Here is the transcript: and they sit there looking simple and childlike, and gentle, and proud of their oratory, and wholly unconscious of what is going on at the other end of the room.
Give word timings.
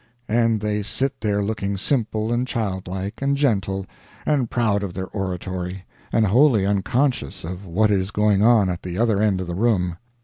and 0.27 0.61
they 0.61 0.81
sit 0.81 1.21
there 1.21 1.43
looking 1.43 1.77
simple 1.77 2.33
and 2.33 2.47
childlike, 2.47 3.21
and 3.21 3.37
gentle, 3.37 3.85
and 4.25 4.49
proud 4.49 4.81
of 4.81 4.95
their 4.95 5.05
oratory, 5.09 5.85
and 6.11 6.25
wholly 6.25 6.65
unconscious 6.65 7.43
of 7.43 7.67
what 7.67 7.91
is 7.91 8.09
going 8.09 8.41
on 8.41 8.67
at 8.67 8.81
the 8.81 8.97
other 8.97 9.21
end 9.21 9.39
of 9.39 9.45
the 9.45 9.53
room. 9.53 9.97